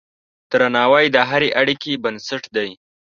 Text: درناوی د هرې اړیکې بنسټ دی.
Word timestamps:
درناوی 0.51 1.05
د 1.15 1.17
هرې 1.29 1.49
اړیکې 1.61 1.93
بنسټ 2.03 2.43
دی. 2.55 2.69